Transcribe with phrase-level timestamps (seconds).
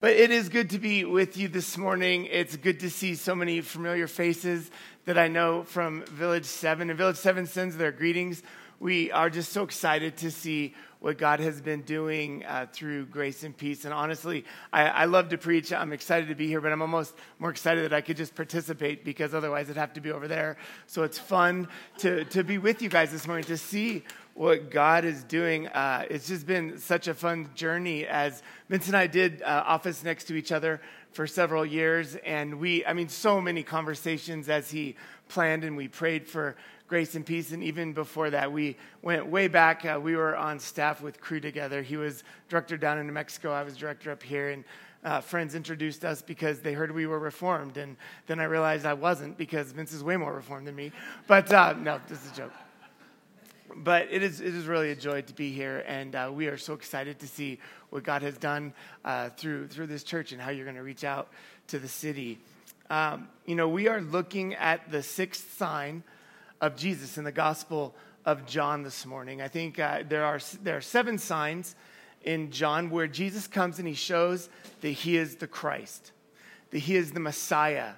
[0.00, 2.24] But it is good to be with you this morning.
[2.30, 4.70] It's good to see so many familiar faces
[5.04, 6.88] that I know from Village 7.
[6.88, 8.42] And Village 7 sends their greetings.
[8.78, 13.42] We are just so excited to see what God has been doing uh, through grace
[13.42, 13.84] and peace.
[13.84, 15.70] And honestly, I, I, love to preach.
[15.70, 19.04] I'm excited to be here, but I'm almost more excited that I could just participate
[19.04, 20.56] because otherwise I'd have to be over there.
[20.86, 24.02] So it's fun to, to be with you guys this morning, to see
[24.40, 25.68] what God is doing.
[25.68, 30.02] Uh, it's just been such a fun journey as Vince and I did uh, office
[30.02, 30.80] next to each other
[31.12, 32.16] for several years.
[32.24, 34.96] And we, I mean, so many conversations as he
[35.28, 36.56] planned and we prayed for
[36.88, 37.52] grace and peace.
[37.52, 39.84] And even before that, we went way back.
[39.84, 41.82] Uh, we were on staff with Cru together.
[41.82, 44.52] He was director down in New Mexico, I was director up here.
[44.52, 44.64] And
[45.04, 47.76] uh, friends introduced us because they heard we were reformed.
[47.76, 47.94] And
[48.26, 50.92] then I realized I wasn't because Vince is way more reformed than me.
[51.26, 52.52] But uh, no, this is a joke
[53.76, 56.56] but it is, it is really a joy to be here, and uh, we are
[56.56, 57.58] so excited to see
[57.90, 58.72] what God has done
[59.04, 61.28] uh, through, through this church and how you're going to reach out
[61.68, 62.38] to the city.
[62.90, 66.02] Um, you know, we are looking at the sixth sign
[66.60, 67.94] of Jesus in the Gospel
[68.26, 69.40] of John this morning.
[69.40, 71.76] I think uh, there, are, there are seven signs
[72.22, 74.48] in John where Jesus comes and he shows
[74.80, 76.12] that he is the Christ,
[76.70, 77.92] that he is the Messiah,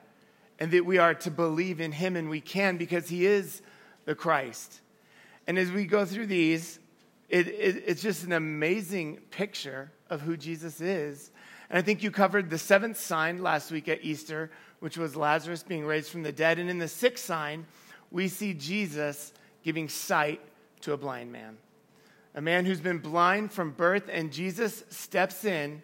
[0.60, 3.62] and that we are to believe in him, and we can because he is
[4.04, 4.81] the Christ.
[5.46, 6.78] And as we go through these,
[7.28, 11.30] it, it, it's just an amazing picture of who Jesus is.
[11.70, 15.62] And I think you covered the seventh sign last week at Easter, which was Lazarus
[15.62, 16.58] being raised from the dead.
[16.58, 17.66] And in the sixth sign,
[18.10, 19.32] we see Jesus
[19.62, 20.40] giving sight
[20.82, 21.56] to a blind man.
[22.34, 25.82] A man who's been blind from birth, and Jesus steps in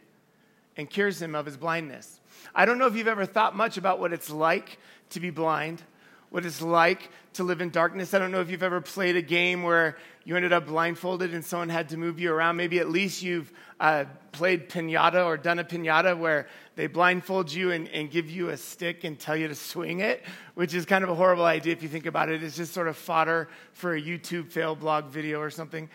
[0.77, 2.20] and cures him of his blindness.
[2.55, 4.79] I don't know if you've ever thought much about what it's like
[5.11, 5.83] to be blind
[6.30, 8.14] what it's like to live in darkness.
[8.14, 11.44] I don't know if you've ever played a game where you ended up blindfolded and
[11.44, 12.56] someone had to move you around.
[12.56, 17.70] Maybe at least you've uh, played pinata or done a pinata where they blindfold you
[17.70, 21.02] and, and, give you a stick and tell you to swing it, which is kind
[21.02, 22.42] of a horrible idea if you think about it.
[22.42, 25.88] It's just sort of fodder for a YouTube fail blog video or something.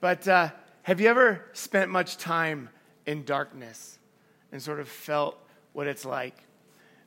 [0.00, 0.50] But uh,
[0.82, 2.68] have you ever spent much time
[3.06, 3.98] in darkness
[4.52, 5.38] and sort of felt
[5.72, 6.34] what it's like?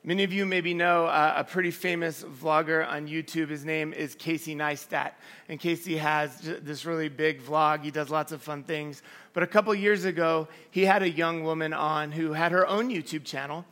[0.04, 3.50] Many of you maybe know uh, a pretty famous vlogger on YouTube.
[3.50, 5.12] His name is Casey Neistat.
[5.48, 7.84] And Casey has this really big vlog.
[7.84, 9.04] He does lots of fun things.
[9.34, 12.90] But a couple years ago, he had a young woman on who had her own
[12.90, 13.64] YouTube channel,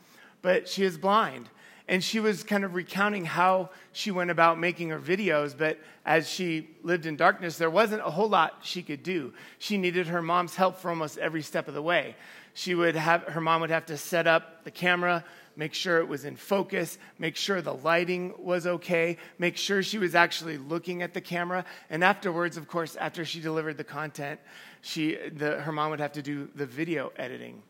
[0.43, 1.49] but she is blind.
[1.87, 5.57] And she was kind of recounting how she went about making her videos.
[5.57, 9.33] But as she lived in darkness, there wasn't a whole lot she could do.
[9.57, 12.15] She needed her mom's help for almost every step of the way.
[12.53, 15.23] She would have, her mom would have to set up the camera
[15.59, 19.97] make sure it was in focus, make sure the lighting was okay, make sure she
[19.97, 21.65] was actually looking at the camera.
[21.89, 24.39] And afterwards, of course, after she delivered the content,
[24.79, 27.61] she, the, her mom would have to do the video editing.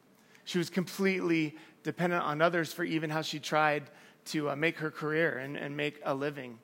[0.46, 3.90] She was completely dependent on others for even how she tried
[4.26, 6.60] to uh, make her career and, and make a living.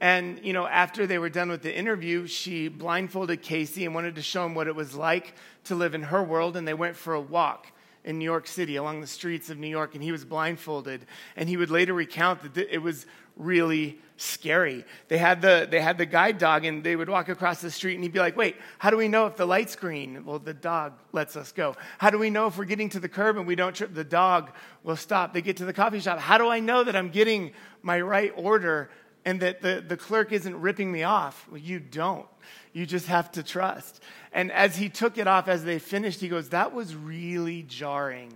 [0.00, 4.14] And, you know, after they were done with the interview, she blindfolded Casey and wanted
[4.14, 6.96] to show him what it was like to live in her world, and they went
[6.96, 7.66] for a walk
[8.04, 11.06] in New York City along the streets of New York, and he was blindfolded.
[11.36, 14.84] And he would later recount that it was really scary.
[15.06, 17.94] They had the they had the guide dog, and they would walk across the street,
[17.94, 20.54] and he'd be like, "Wait, how do we know if the light's green?" Well, the
[20.54, 21.76] dog lets us go.
[21.98, 23.94] How do we know if we're getting to the curb and we don't trip?
[23.94, 24.50] The dog
[24.82, 25.32] will stop.
[25.32, 26.18] They get to the coffee shop.
[26.18, 28.90] How do I know that I'm getting my right order
[29.28, 31.46] and that the, the clerk isn't ripping me off?
[31.50, 32.26] Well, you don't.
[32.72, 34.02] You just have to trust.
[34.32, 38.32] And as he took it off, as they finished, he goes, That was really jarring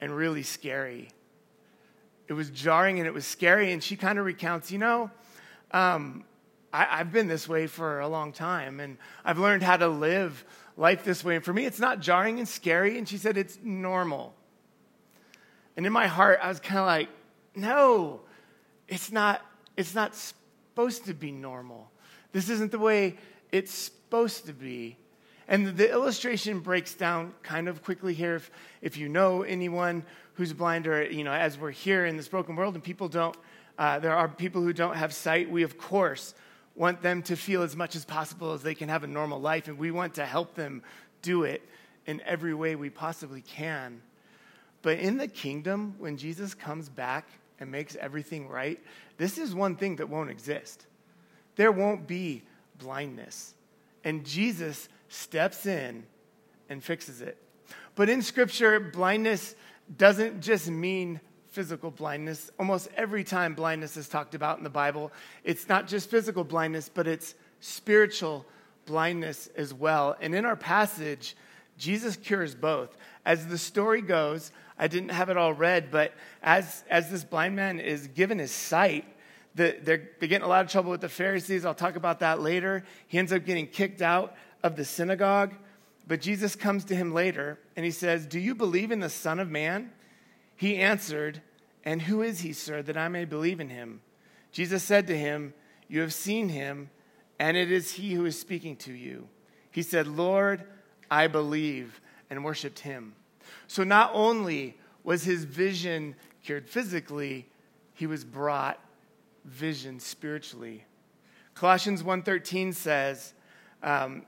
[0.00, 1.10] and really scary.
[2.28, 3.72] It was jarring and it was scary.
[3.72, 5.10] And she kind of recounts, You know,
[5.70, 6.24] um,
[6.72, 10.46] I, have been this way for a long time, and I've learned how to live
[10.78, 11.36] life this way.
[11.36, 12.96] And for me, it's not jarring and scary.
[12.96, 14.34] And she said, It's normal.
[15.76, 17.10] And in my heart, I was kind of like,
[17.54, 18.22] No,
[18.88, 19.44] it's not,
[19.80, 21.90] it's not supposed to be normal.
[22.32, 23.16] This isn't the way
[23.50, 24.98] it's supposed to be.
[25.48, 28.36] And the illustration breaks down kind of quickly here.
[28.36, 28.50] If,
[28.82, 30.04] if you know anyone
[30.34, 33.34] who's blind, or, you know, as we're here in this broken world and people don't,
[33.78, 36.34] uh, there are people who don't have sight, we of course
[36.74, 39.66] want them to feel as much as possible as they can have a normal life.
[39.66, 40.82] And we want to help them
[41.22, 41.66] do it
[42.04, 44.02] in every way we possibly can.
[44.82, 47.26] But in the kingdom, when Jesus comes back
[47.60, 48.80] and makes everything right,
[49.18, 50.86] this is one thing that won't exist.
[51.56, 52.42] There won't be
[52.78, 53.54] blindness.
[54.02, 56.04] And Jesus steps in
[56.68, 57.36] and fixes it.
[57.94, 59.54] But in Scripture, blindness
[59.98, 61.20] doesn't just mean
[61.50, 62.50] physical blindness.
[62.58, 65.12] Almost every time blindness is talked about in the Bible,
[65.44, 68.46] it's not just physical blindness, but it's spiritual
[68.86, 70.16] blindness as well.
[70.20, 71.36] And in our passage,
[71.80, 72.96] Jesus cures both.
[73.24, 76.12] As the story goes, I didn't have it all read, but
[76.42, 79.04] as, as this blind man is given his sight,
[79.54, 81.64] the, they're, they get in a lot of trouble with the Pharisees.
[81.64, 82.84] I'll talk about that later.
[83.08, 85.54] He ends up getting kicked out of the synagogue.
[86.06, 89.40] But Jesus comes to him later and he says, Do you believe in the Son
[89.40, 89.90] of Man?
[90.56, 91.40] He answered,
[91.84, 94.02] And who is he, sir, that I may believe in him?
[94.52, 95.54] Jesus said to him,
[95.88, 96.90] You have seen him,
[97.38, 99.28] and it is he who is speaking to you.
[99.70, 100.64] He said, Lord,
[101.10, 103.14] I believe, and worshiped him.
[103.66, 106.14] So not only was his vision
[106.44, 107.48] cured physically,
[107.94, 108.78] he was brought
[109.44, 110.84] vision spiritually.
[111.54, 113.34] Colossians 1:13 says,
[113.82, 114.24] um,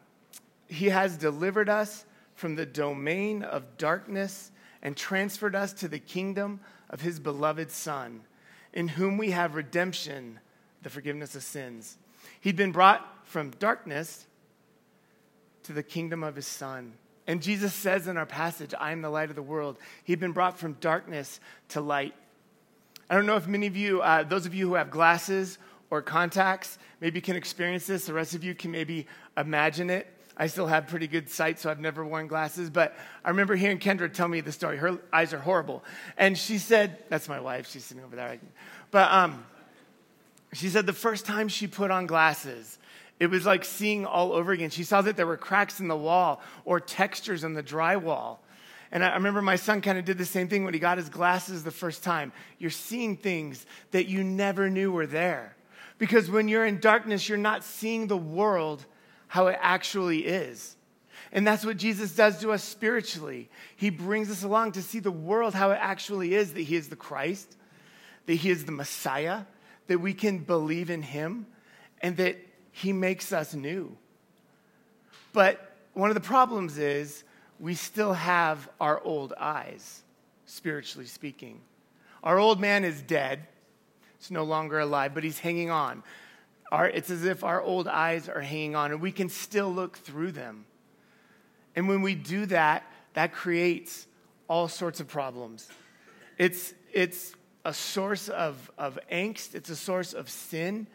[0.67, 4.50] "He has delivered us from the domain of darkness
[4.82, 8.25] and transferred us to the kingdom of His beloved Son,
[8.73, 10.40] in whom we have redemption,
[10.82, 11.99] the forgiveness of sins."
[12.40, 14.26] He'd been brought from darkness
[15.64, 16.94] to the kingdom of His Son.
[17.26, 19.79] And Jesus says in our passage, I am the light of the world.
[20.05, 22.14] He'd been brought from darkness to light.
[23.09, 25.59] I don't know if many of you, uh, those of you who have glasses
[25.91, 28.06] or contacts, maybe can experience this.
[28.06, 29.06] The rest of you can maybe
[29.37, 30.06] imagine it.
[30.37, 32.70] I still have pretty good sight, so I've never worn glasses.
[32.70, 34.79] But I remember hearing Kendra tell me the story.
[34.79, 35.85] Her eyes are horrible.
[36.17, 37.69] And she said, That's my wife.
[37.69, 38.38] She's sitting over there.
[38.91, 39.44] But um,
[40.55, 42.79] she said the first time she put on glasses,
[43.22, 44.70] it was like seeing all over again.
[44.70, 48.38] She saw that there were cracks in the wall or textures in the drywall.
[48.90, 51.08] And I remember my son kind of did the same thing when he got his
[51.08, 52.32] glasses the first time.
[52.58, 55.54] You're seeing things that you never knew were there.
[55.98, 58.84] Because when you're in darkness, you're not seeing the world
[59.28, 60.74] how it actually is.
[61.30, 63.48] And that's what Jesus does to us spiritually.
[63.76, 66.88] He brings us along to see the world how it actually is that He is
[66.88, 67.56] the Christ,
[68.26, 69.42] that He is the Messiah,
[69.86, 71.46] that we can believe in Him,
[72.02, 72.36] and that
[72.72, 73.96] He makes us new.
[75.32, 77.22] But one of the problems is
[77.60, 80.02] we still have our old eyes,
[80.46, 81.60] spiritually speaking.
[82.22, 83.46] Our old man is dead,
[84.19, 86.02] it's no longer alive, but he's hanging on.
[86.70, 89.98] Our, it's as if our old eyes are hanging on, and we can still look
[89.98, 90.64] through them.
[91.76, 92.84] And when we do that,
[93.14, 94.06] that creates
[94.48, 95.69] all sorts of problems.
[96.38, 97.34] It's, it's
[97.64, 100.86] a source of, of angst, it's a source of sin,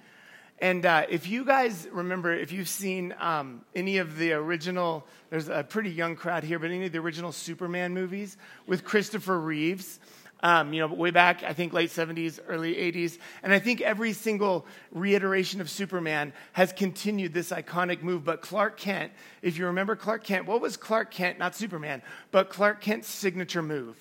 [0.59, 5.50] and uh, if you guys remember, if you've seen um, any of the original, there's
[5.50, 10.00] a pretty young crowd here, but any of the original Superman movies with Christopher Reeves,
[10.42, 13.19] um, you know, way back, I think late 70s, early 80s.
[13.44, 18.24] And I think every single reiteration of Superman has continued this iconic move.
[18.24, 19.12] But Clark Kent,
[19.44, 22.01] if you remember Clark Kent, what was Clark Kent, not Superman,
[22.31, 23.95] but Clark Kent's signature move?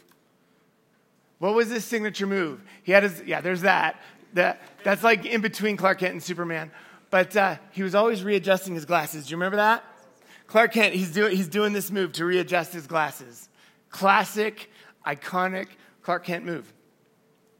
[1.39, 2.63] What was his signature move?
[2.83, 4.01] He had his, yeah, there's that.
[4.37, 6.71] That, that's like in between Clark Kent and Superman.
[7.11, 9.27] But uh, he was always readjusting his glasses.
[9.27, 9.83] Do you remember that?
[10.47, 13.49] Clark Kent, he's, do, he's doing this move to readjust his glasses.
[13.89, 14.71] Classic,
[15.07, 15.69] iconic
[16.03, 16.71] Clark Kent move.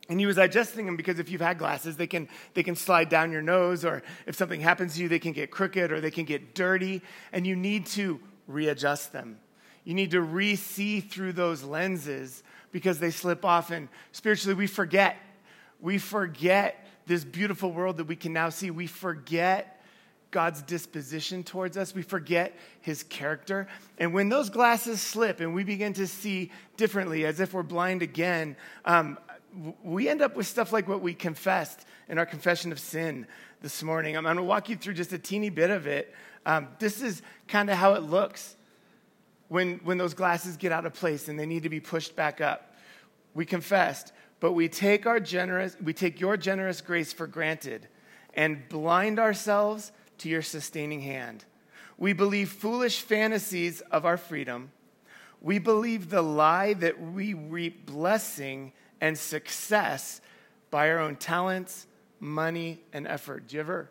[0.09, 3.09] And he was adjusting them because if you've had glasses, they can, they can slide
[3.09, 6.13] down your nose, or if something happens to you, they can get crooked or they
[6.13, 7.03] can get dirty,
[7.33, 9.39] and you need to readjust them.
[9.83, 14.67] You need to re see through those lenses because they slip off, and spiritually, we
[14.67, 15.17] forget
[15.87, 18.73] we forget this beautiful world that we can now see.
[18.73, 19.81] We forget
[20.33, 21.95] God's disposition towards us.
[21.95, 23.69] We forget his character.
[23.97, 28.03] And when those glasses slip and we begin to see differently, as if we're blind
[28.03, 29.17] again, um,
[29.85, 33.25] we end up with stuff like what we confessed in our confession of sin
[33.63, 34.17] this morning.
[34.17, 36.13] I'm going to walk you through just a teeny bit of it.
[36.47, 38.57] Um, this is kind of how it looks
[39.47, 42.41] when, when those glasses get out of place and they need to be pushed back
[42.41, 42.75] up.
[43.35, 47.89] We confessed, but we take our generous we take your generous grace for granted
[48.35, 51.45] and blind ourselves to your sustaining hand.
[51.99, 54.71] We believe foolish fantasies of our freedom.
[55.41, 60.21] We believe the lie that we reap blessing and success
[60.71, 61.87] by our own talents,
[62.21, 63.49] money, and effort.
[63.49, 63.91] Do you ever,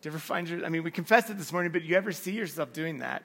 [0.00, 2.12] do you ever find your, I mean, we confessed it this morning, but you ever
[2.12, 3.24] see yourself doing that?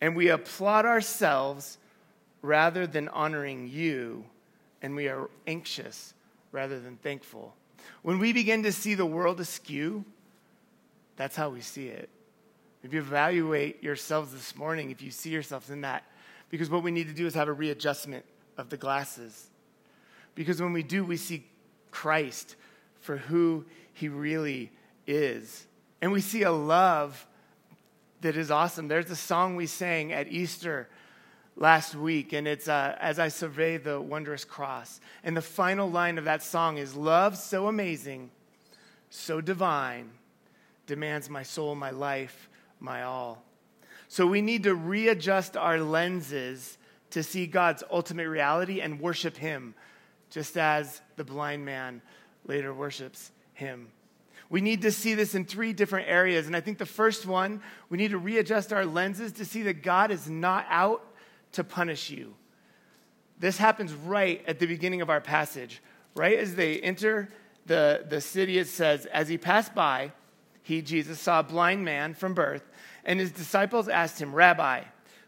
[0.00, 1.78] And we applaud ourselves
[2.42, 4.24] rather than honoring you
[4.84, 6.12] and we are anxious
[6.52, 7.54] rather than thankful.
[8.02, 10.04] When we begin to see the world askew,
[11.16, 12.10] that's how we see it.
[12.82, 16.04] If you evaluate yourselves this morning, if you see yourselves in that,
[16.50, 18.26] because what we need to do is have a readjustment
[18.58, 19.46] of the glasses.
[20.34, 21.46] Because when we do, we see
[21.90, 22.54] Christ
[23.00, 23.64] for who
[23.94, 24.70] he really
[25.06, 25.66] is.
[26.02, 27.26] And we see a love
[28.20, 28.88] that is awesome.
[28.88, 30.90] There's a song we sang at Easter
[31.56, 35.00] last week, and it's uh, As I Survey the Wondrous Cross.
[35.22, 38.30] And the final line of that song is Love so amazing,
[39.10, 40.10] so divine,
[40.86, 42.48] demands my soul, my life,
[42.80, 43.42] my all.
[44.08, 46.78] So we need to readjust our lenses
[47.10, 49.74] to see God's ultimate reality and worship Him,
[50.30, 52.02] just as the blind man
[52.46, 53.88] later worships Him.
[54.50, 56.46] We need to see this in three different areas.
[56.46, 59.82] And I think the first one, we need to readjust our lenses to see that
[59.82, 61.02] God is not out
[61.54, 62.34] to punish you.
[63.38, 65.82] This happens right at the beginning of our passage.
[66.14, 67.30] Right as they enter
[67.66, 70.12] the, the city, it says, As he passed by,
[70.62, 72.62] he, Jesus, saw a blind man from birth,
[73.04, 74.82] and his disciples asked him, Rabbi,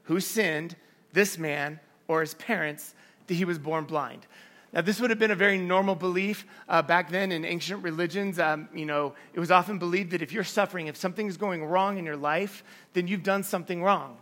[0.04, 0.76] who sinned,
[1.12, 2.94] this man or his parents,
[3.26, 4.26] that he was born blind?
[4.72, 8.38] Now, this would have been a very normal belief uh, back then in ancient religions.
[8.38, 11.98] Um, you know, it was often believed that if you're suffering, if something's going wrong
[11.98, 14.18] in your life, then you've done something wrong.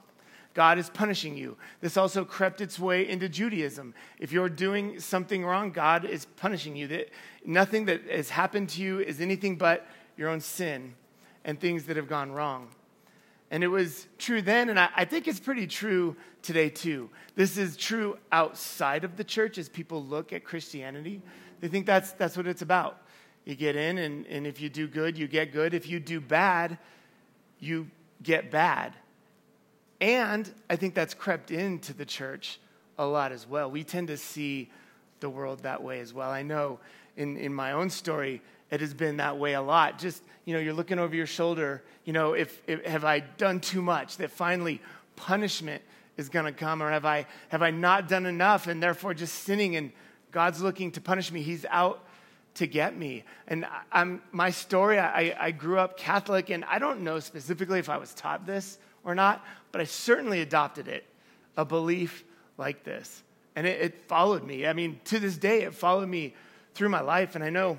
[0.55, 1.57] God is punishing you.
[1.81, 3.93] This also crept its way into Judaism.
[4.19, 6.87] If you're doing something wrong, God is punishing you.
[6.87, 7.11] That
[7.45, 10.95] nothing that has happened to you is anything but your own sin
[11.45, 12.69] and things that have gone wrong.
[13.51, 17.11] And it was true then, and I, I think it's pretty true today too.
[17.35, 21.21] This is true outside of the church as people look at Christianity.
[21.61, 23.03] They think that's, that's what it's about.
[23.45, 25.75] You get in, and, and if you do good, you get good.
[25.75, 26.79] If you do bad,
[27.61, 27.91] you
[28.23, 28.95] get bad.
[30.05, 32.61] And I think that's crept into the church
[32.99, 33.71] a lot as well.
[33.71, 34.71] We tend to see
[35.21, 36.31] the world that way as well.
[36.31, 36.79] I know
[37.17, 39.99] in, in my own story, it has been that way a lot.
[39.99, 43.61] Just, you know, you're looking over your shoulder, you know, if, if have I done
[43.61, 44.83] too much that finally
[45.17, 45.83] punishment
[46.19, 49.35] is going to come or have I have I not done enough and therefore just
[49.37, 49.91] sinning and
[50.33, 51.41] God's looking to punish me.
[51.41, 52.05] He's out
[52.57, 53.25] to get me.
[53.49, 57.89] And I'm, my story, I, I grew up Catholic, and I don't know specifically if
[57.89, 61.05] I was taught this or not, but I certainly adopted it,
[61.57, 62.25] a belief
[62.57, 63.23] like this.
[63.57, 64.67] And it, it followed me.
[64.67, 66.35] I mean, to this day, it followed me
[66.75, 67.35] through my life.
[67.35, 67.79] And I know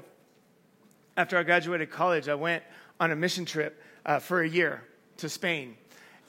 [1.18, 2.64] after I graduated college, I went
[3.00, 4.84] on a mission trip uh, for a year
[5.18, 5.76] to Spain.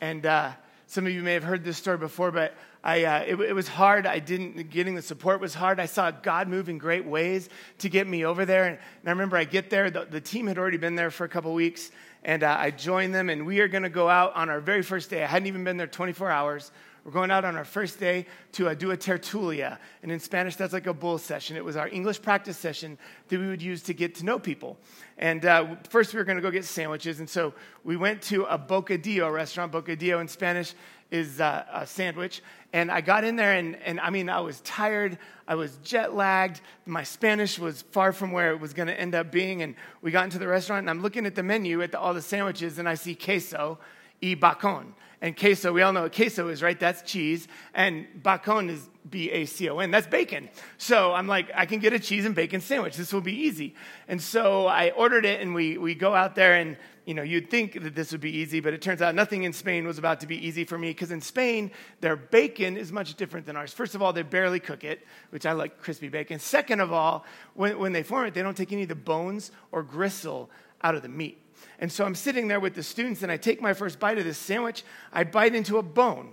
[0.01, 0.53] And uh,
[0.87, 3.67] some of you may have heard this story before, but I, uh, it, it, was
[3.67, 4.07] hard.
[4.07, 5.81] I didn't, getting the support was hard.
[5.81, 7.49] I saw God move in great ways
[7.79, 8.65] to get me over there.
[8.65, 11.25] And, and I remember I get there, the, the, team had already been there for
[11.25, 11.91] a couple weeks,
[12.27, 14.83] and uh, I joined them, and we are going to go out on our very
[14.83, 15.23] first day.
[15.23, 16.73] I hadn't even been there 24 hours.
[17.05, 19.79] We're going out on our first day to uh, do a tertulia.
[20.03, 21.57] And in Spanish, that's like a bull session.
[21.57, 24.77] It was our English practice session that we would use to get to know people.
[25.19, 27.21] And uh, first, we were going to go get sandwiches.
[27.21, 27.55] And so
[27.85, 29.71] we went to a bocadillo restaurant.
[29.71, 30.75] Bocadillo in Spanish
[31.11, 32.43] is uh, a sandwich.
[32.73, 35.19] And I got in there, and, and I mean, I was tired.
[35.49, 36.61] I was jet lagged.
[36.85, 39.63] My Spanish was far from where it was going to end up being.
[39.63, 42.13] And we got into the restaurant, and I'm looking at the menu at the, all
[42.13, 43.79] the sandwiches, and I see queso
[44.23, 44.95] y bacon.
[45.23, 46.79] And queso, we all know what queso is, right?
[46.79, 47.49] That's cheese.
[47.73, 49.91] And bacon is B A C O N.
[49.91, 50.51] That's bacon.
[50.77, 52.97] So I'm like, I can get a cheese and bacon sandwich.
[52.97, 53.75] This will be easy.
[54.09, 57.49] And so I ordered it, and we, we go out there, and you know, you'd
[57.49, 60.19] think that this would be easy, but it turns out nothing in Spain was about
[60.21, 61.71] to be easy for me because in Spain,
[62.01, 63.73] their bacon is much different than ours.
[63.73, 66.41] First of all, they barely cook it, which I like crispy bacon.
[66.41, 69.53] Second of all, when, when they form it, they don't take any of the bones
[69.71, 70.51] or gristle
[70.83, 71.41] out of the meat.
[71.79, 74.25] And so I'm sitting there with the students, and I take my first bite of
[74.25, 74.83] this sandwich.
[75.13, 76.33] I bite into a bone.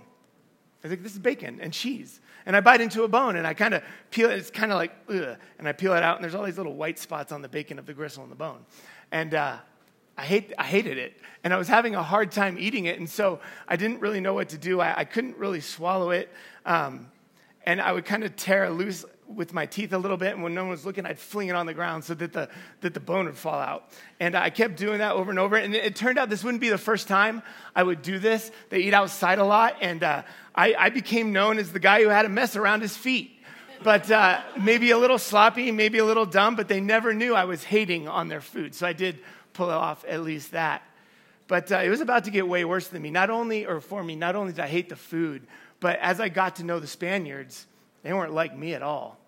[0.82, 2.20] I think this is bacon and cheese.
[2.46, 4.38] And I bite into a bone, and I kind of peel it.
[4.38, 5.38] It's kind of like, ugh.
[5.60, 7.78] And I peel it out, and there's all these little white spots on the bacon
[7.78, 8.66] of the gristle and the bone.
[9.12, 9.58] And uh,
[10.16, 11.16] I, hate, I hated it.
[11.42, 12.98] And I was having a hard time eating it.
[12.98, 14.80] And so I didn't really know what to do.
[14.80, 16.30] I, I couldn't really swallow it.
[16.64, 17.10] Um,
[17.66, 20.54] and I would kind of tear loose with my teeth a little bit, and when
[20.54, 22.48] no one was looking, I'd fling it on the ground so that the,
[22.82, 23.90] that the bone would fall out.
[24.20, 25.56] And I kept doing that over and over.
[25.56, 27.42] And it, turned out this wouldn't be the first time
[27.74, 28.50] I would do this.
[28.68, 30.22] They eat outside a lot, and uh,
[30.54, 33.30] I, I, became known as the guy who had a mess around his feet.
[33.82, 37.44] But uh, maybe a little sloppy, maybe a little dumb, but they never knew I
[37.44, 38.74] was hating on their food.
[38.74, 39.18] So I did
[39.54, 40.82] pull off at least that.
[41.46, 43.10] But uh, it was about to get way worse than me.
[43.10, 45.46] Not only, or for me, not only did I hate the food,
[45.80, 47.66] but as I got to know the Spaniards,
[48.02, 49.18] they weren't like me at all.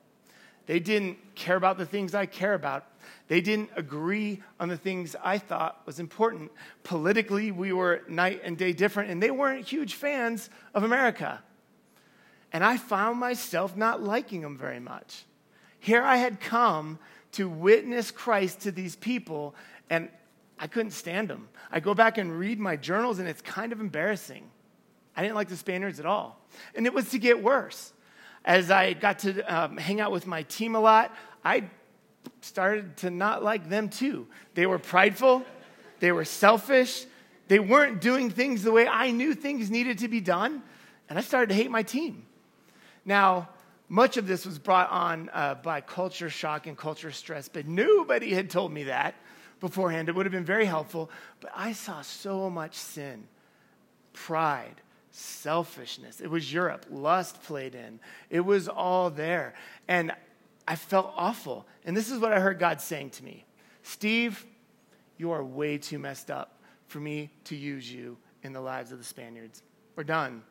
[0.66, 2.86] They didn't care about the things I care about.
[3.28, 6.50] They didn't agree on the things I thought was important.
[6.82, 11.42] Politically, we were night and day different, and they weren't huge fans of America.
[12.52, 15.24] And I found myself not liking them very much.
[15.78, 16.98] Here I had come
[17.32, 19.54] to witness Christ to these people,
[19.90, 20.08] and
[20.58, 21.48] I couldn't stand them.
[21.70, 24.50] I go back and read my journals, and it's kind of embarrassing.
[25.16, 26.40] I didn't like the Spaniards at all.
[26.74, 27.92] And it was to get worse
[28.46, 31.14] as I got to um, hang out with my team a lot,
[31.44, 31.64] I
[32.40, 34.28] started to not like them too.
[34.54, 35.44] They were prideful,
[35.98, 37.04] they were selfish,
[37.48, 40.62] they weren't doing things the way I knew things needed to be done,
[41.08, 42.24] and I started to hate my team.
[43.04, 43.48] Now,
[43.88, 48.32] much of this was brought on uh, by culture shock and culture stress, but nobody
[48.32, 49.14] had told me that
[49.60, 50.08] beforehand.
[50.08, 51.10] It would have been very helpful,
[51.40, 53.28] but I saw so much sin
[54.12, 56.20] pride, selfishness.
[56.20, 56.86] It was Europe.
[56.90, 58.00] Lust played in.
[58.30, 59.54] It was all there.
[59.86, 60.12] And
[60.66, 61.66] I felt awful.
[61.84, 63.44] And this is what I heard God saying to me
[63.82, 64.44] Steve,
[65.18, 66.58] you are way too messed up
[66.88, 69.62] for me to use you in the lives of the Spaniards.
[69.94, 70.42] We're done.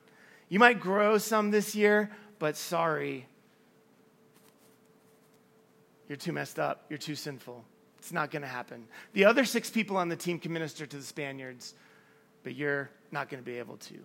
[0.48, 3.28] You might grow some this year, but sorry,
[6.08, 6.86] you're too messed up.
[6.90, 7.66] You're too sinful.
[8.06, 8.86] It's not going to happen.
[9.14, 11.74] The other six people on the team can minister to the Spaniards,
[12.44, 13.96] but you're not going to be able to.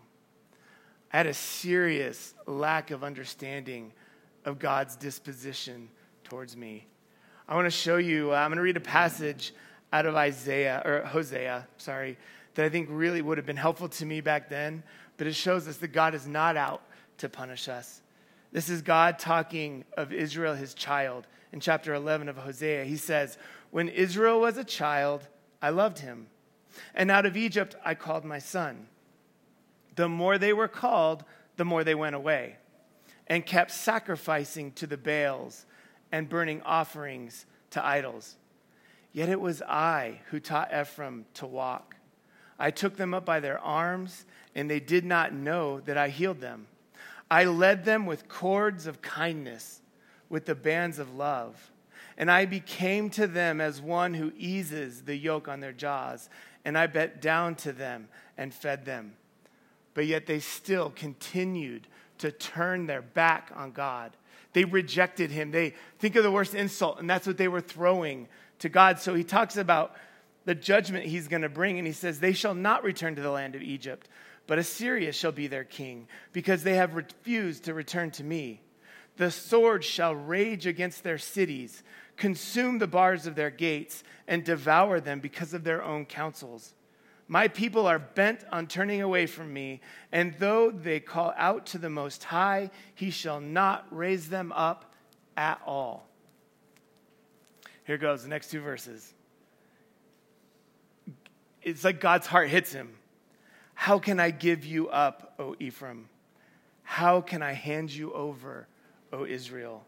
[1.13, 3.93] I had a serious lack of understanding
[4.47, 5.91] of God's disposition
[6.25, 6.87] towards me.
[7.47, 9.53] I want to show you, uh, I'm going to read a passage
[9.93, 12.17] out of Isaiah, or Hosea, sorry,
[12.55, 14.83] that I think really would have been helpful to me back then,
[15.19, 16.81] but it shows us that God is not out
[17.19, 18.01] to punish us.
[18.51, 21.27] This is God talking of Israel, his child.
[21.53, 23.37] In chapter 11 of Hosea, he says,
[23.71, 25.29] When Israel was a child,
[25.63, 26.27] I loved him.
[26.95, 28.87] And out of Egypt, I called my son.
[29.97, 31.25] The more they were called,
[31.57, 32.57] the more they went away
[33.31, 35.65] and kept sacrificing to the Baals
[36.11, 38.37] and burning offerings to idols.
[39.13, 41.95] Yet it was I who taught Ephraim to walk.
[42.59, 46.41] I took them up by their arms, and they did not know that I healed
[46.41, 46.67] them.
[47.31, 49.81] I led them with cords of kindness,
[50.29, 51.70] with the bands of love.
[52.21, 56.29] And I became to them as one who eases the yoke on their jaws,
[56.65, 58.07] and I bent down to them
[58.39, 59.15] and fed them.
[59.95, 64.15] But yet they still continued to turn their back on God
[64.53, 65.51] they rejected him.
[65.51, 68.29] They think of the worst insult, and that's what they were throwing
[68.61, 68.99] to God.
[68.99, 69.95] So he talks about
[70.45, 73.31] the judgment he's going to bring, and he says, They shall not return to the
[73.31, 74.09] land of Egypt,
[74.47, 78.61] but Assyria shall be their king, because they have refused to return to me.
[79.17, 81.83] The sword shall rage against their cities,
[82.21, 86.75] consume the bars of their gates, and devour them because of their own counsels.
[87.27, 89.81] My people are bent on turning away from me,
[90.13, 94.93] and though they call out to the Most High, he shall not raise them up
[95.35, 96.07] at all.
[97.85, 99.15] Here goes the next two verses.
[101.63, 102.99] It's like God's heart hits him.
[103.75, 106.11] How can I give you up, O Ephraim?
[106.83, 108.69] How can I hand you over,
[109.11, 109.87] O Israel?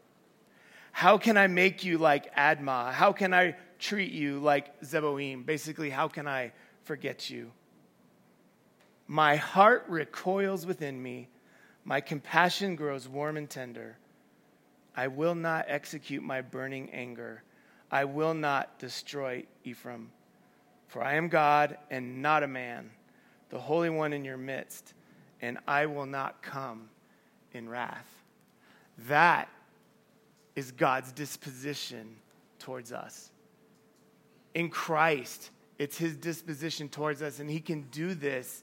[0.92, 2.92] How can I make you like Admah?
[2.92, 5.44] How can I treat you like Zeboim?
[5.44, 6.52] Basically, how can I
[6.84, 7.50] forget you.
[9.06, 11.28] My heart recoils within me.
[11.84, 13.98] My compassion grows warm and tender.
[14.96, 17.42] I will not execute my burning anger.
[17.90, 20.10] I will not destroy Ephraim.
[20.88, 22.90] For I am God and not a man,
[23.48, 24.94] the Holy One in your midst,
[25.40, 26.88] and I will not come
[27.52, 28.08] in wrath.
[29.08, 29.48] That
[30.54, 32.16] is God's disposition
[32.58, 33.30] towards us.
[34.54, 38.62] In Christ, it's his disposition towards us, and he can do this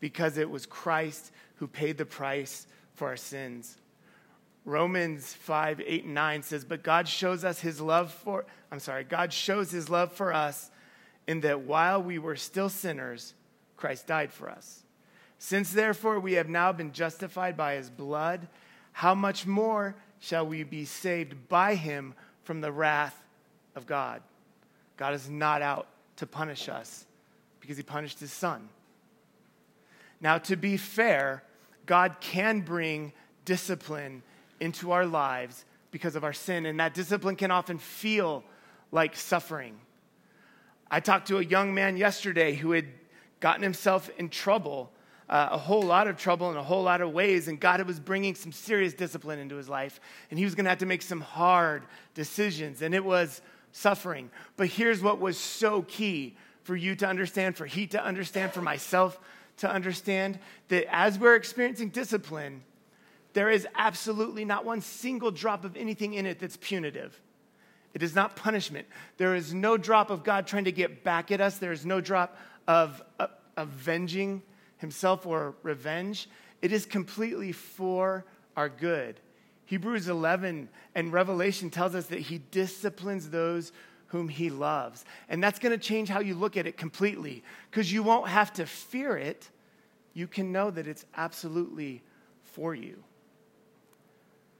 [0.00, 3.76] because it was Christ who paid the price for our sins.
[4.64, 9.04] Romans 5, 8, and 9 says, But God shows us his love for, I'm sorry,
[9.04, 10.70] God shows his love for us
[11.26, 13.34] in that while we were still sinners,
[13.76, 14.82] Christ died for us.
[15.38, 18.48] Since therefore we have now been justified by his blood,
[18.92, 23.20] how much more shall we be saved by him from the wrath
[23.74, 24.22] of God?
[24.96, 27.06] God is not out to punish us
[27.60, 28.68] because he punished his son.
[30.20, 31.42] Now, to be fair,
[31.86, 33.12] God can bring
[33.44, 34.22] discipline
[34.60, 38.44] into our lives because of our sin, and that discipline can often feel
[38.92, 39.80] like suffering.
[40.90, 42.86] I talked to a young man yesterday who had
[43.40, 44.92] gotten himself in trouble,
[45.30, 48.00] uh, a whole lot of trouble in a whole lot of ways, and God was
[48.00, 51.02] bringing some serious discipline into his life, and he was going to have to make
[51.02, 53.40] some hard decisions, and it was
[53.70, 54.28] suffering.
[54.56, 58.60] But here's what was so key for you to understand, for he to understand, for
[58.60, 59.20] myself
[59.58, 62.64] to understand that as we're experiencing discipline,
[63.32, 67.20] there is absolutely not one single drop of anything in it that's punitive.
[67.94, 68.88] It is not punishment.
[69.16, 71.58] There is no drop of God trying to get back at us.
[71.58, 73.00] There is no drop of
[73.56, 74.42] avenging
[74.80, 76.28] himself or revenge.
[76.62, 78.24] It is completely for
[78.56, 79.20] our good.
[79.66, 83.72] Hebrews 11 and Revelation tells us that he disciplines those
[84.08, 85.04] whom he loves.
[85.28, 88.52] And that's going to change how you look at it completely because you won't have
[88.54, 89.48] to fear it.
[90.12, 92.02] You can know that it's absolutely
[92.42, 93.04] for you.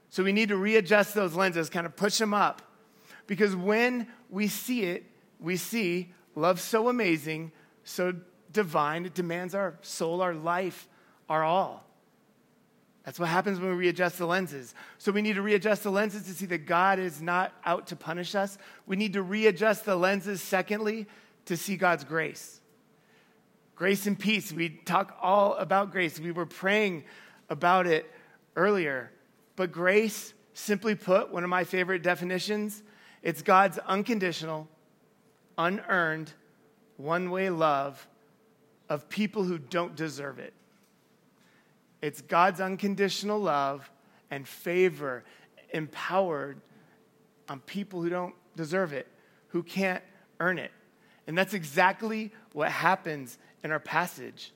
[0.09, 2.61] So we need to readjust those lenses, kind of push them up.
[3.27, 5.03] Because when we see it,
[5.39, 7.51] we see love so amazing,
[7.83, 8.13] so
[8.51, 10.87] divine, it demands our soul, our life,
[11.29, 11.85] our all.
[13.03, 14.75] That's what happens when we readjust the lenses.
[14.99, 17.95] So we need to readjust the lenses to see that God is not out to
[17.95, 18.57] punish us.
[18.85, 21.07] We need to readjust the lenses, secondly,
[21.45, 22.59] to see God's grace.
[23.75, 24.53] Grace and peace.
[24.53, 26.19] We talk all about grace.
[26.19, 27.05] We were praying
[27.49, 28.09] about it
[28.55, 29.11] earlier.
[29.55, 32.83] But grace, simply put, one of my favorite definitions,
[33.23, 34.67] it's God's unconditional,
[35.57, 36.31] unearned,
[36.97, 38.07] one way love
[38.91, 40.53] of people who don't deserve it.
[42.01, 43.89] It's God's unconditional love
[44.29, 45.23] and favor
[45.69, 46.59] empowered
[47.47, 49.07] on people who don't deserve it,
[49.47, 50.03] who can't
[50.41, 50.71] earn it.
[51.25, 54.51] And that's exactly what happens in our passage.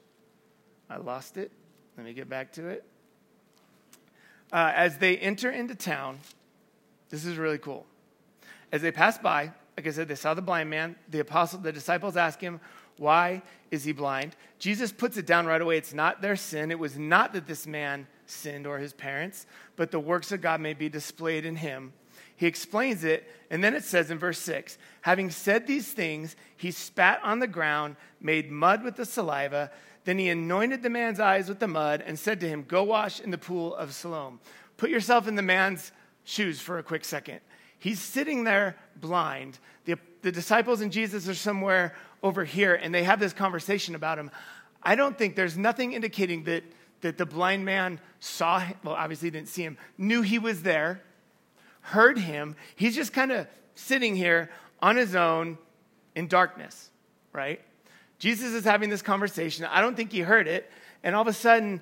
[0.89, 1.49] I lost it.
[1.95, 2.83] Let me get back to it.
[4.51, 6.19] Uh, as they enter into town,
[7.09, 7.85] this is really cool.
[8.73, 10.97] As they pass by, like I said, they saw the blind man.
[11.09, 12.59] The apostle, the disciples ask him,
[12.97, 14.35] Why is he blind?
[14.59, 15.77] Jesus puts it down right away.
[15.77, 16.71] It's not their sin.
[16.71, 20.61] It was not that this man sinned or his parents, but the works of God
[20.61, 21.93] may be displayed in him.
[22.37, 26.71] He explains it, and then it says in verse 6 Having said these things, he
[26.71, 29.71] spat on the ground, made mud with the saliva.
[30.03, 33.19] Then he anointed the man's eyes with the mud and said to him, Go wash
[33.19, 34.39] in the pool of Siloam.
[34.77, 35.91] Put yourself in the man's
[36.25, 37.39] shoes for a quick second.
[37.79, 39.59] He's sitting there blind.
[39.85, 44.17] The, the disciples and Jesus are somewhere over here, and they have this conversation about
[44.17, 44.31] him.
[44.81, 46.63] I don't think there's nothing indicating that,
[47.01, 51.03] that the blind man saw him, well, obviously didn't see him, knew he was there,
[51.81, 52.55] heard him.
[52.75, 54.49] He's just kind of sitting here
[54.81, 55.59] on his own
[56.15, 56.89] in darkness,
[57.31, 57.61] right?
[58.17, 59.63] Jesus is having this conversation.
[59.65, 60.71] I don't think he heard it.
[61.03, 61.79] And all of a sudden,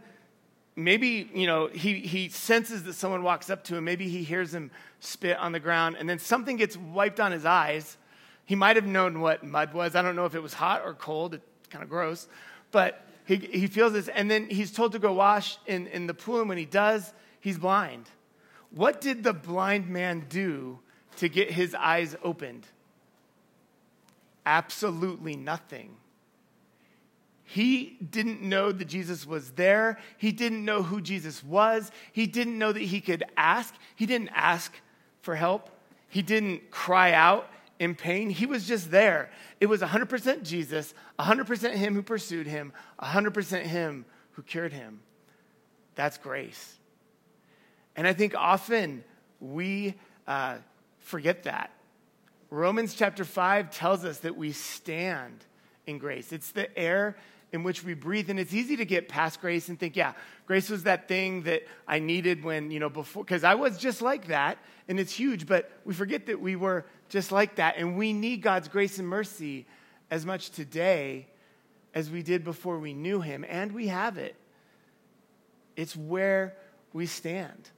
[0.75, 3.85] maybe, you know, he, he senses that someone walks up to him.
[3.85, 7.45] Maybe he hears him spit on the ground, and then something gets wiped on his
[7.45, 7.95] eyes.
[8.45, 9.95] He might have known what mud was.
[9.95, 11.35] I don't know if it was hot or cold.
[11.35, 12.27] It's kind of gross.
[12.71, 16.13] But he, he feels this, and then he's told to go wash in, in the
[16.13, 18.09] pool, and when he does, he's blind.
[18.71, 20.79] What did the blind man do
[21.17, 22.65] to get his eyes opened?
[24.45, 25.95] Absolutely nothing.
[27.45, 29.99] He didn't know that Jesus was there.
[30.17, 31.91] He didn't know who Jesus was.
[32.11, 33.75] He didn't know that he could ask.
[33.95, 34.73] He didn't ask
[35.21, 35.69] for help.
[36.09, 37.47] He didn't cry out
[37.83, 38.29] in pain.
[38.29, 39.29] He was just there.
[39.59, 45.01] It was 100% Jesus, 100% him who pursued him, 100% him who cured him.
[45.95, 46.77] That's grace.
[47.95, 49.03] And I think often
[49.39, 49.95] we
[50.27, 50.57] uh,
[50.99, 51.71] forget that.
[52.49, 55.43] Romans chapter 5 tells us that we stand
[55.85, 56.31] in grace.
[56.31, 57.17] It's the air
[57.53, 58.29] in which we breathe.
[58.31, 60.13] And it's easy to get past grace and think, yeah,
[60.47, 64.01] grace was that thing that I needed when, you know, before, because I was just
[64.01, 64.57] like that,
[64.89, 67.77] and it's huge, but we forget that we were just like that.
[67.77, 69.67] And we need God's grace and mercy
[70.09, 71.27] as much today
[71.93, 74.35] as we did before we knew Him, and we have it.
[75.75, 76.57] It's where
[76.91, 77.69] we stand.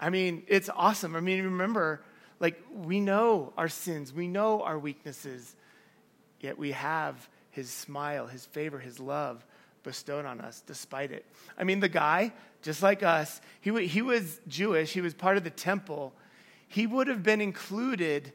[0.00, 1.16] I mean, it's awesome.
[1.16, 2.00] I mean, remember,
[2.38, 5.56] like, we know our sins, we know our weaknesses,
[6.40, 9.44] yet we have his smile, his favor, his love
[9.82, 11.24] bestowed on us despite it.
[11.56, 12.32] I mean, the guy,
[12.62, 16.12] just like us, he, he was Jewish, he was part of the temple.
[16.68, 18.32] He would have been included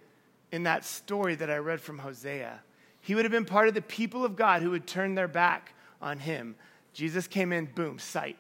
[0.52, 2.60] in that story that I read from Hosea.
[3.02, 5.73] He would have been part of the people of God who would turn their back
[6.02, 6.56] on him.
[6.93, 8.38] Jesus came in, boom, sight.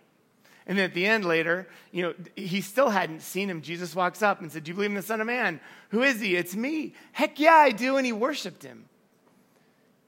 [0.65, 3.61] And then at the end later, you know, he still hadn't seen him.
[3.61, 5.59] Jesus walks up and said, Do you believe in the Son of Man?
[5.89, 6.37] Who is he?
[6.37, 6.93] It's me.
[7.11, 7.97] Heck yeah, I do.
[7.97, 8.85] And he worshiped him